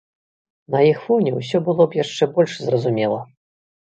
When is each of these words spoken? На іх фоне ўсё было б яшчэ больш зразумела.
На 0.75 0.79
іх 0.91 1.03
фоне 1.09 1.31
ўсё 1.35 1.57
было 1.67 1.87
б 1.91 1.99
яшчэ 2.03 2.23
больш 2.39 2.57
зразумела. 2.67 3.19